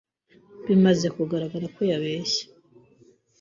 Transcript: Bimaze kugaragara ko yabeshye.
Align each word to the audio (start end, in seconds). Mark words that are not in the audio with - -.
Bimaze 0.67 1.07
kugaragara 1.15 1.65
ko 1.75 1.81
yabeshye. 1.91 2.43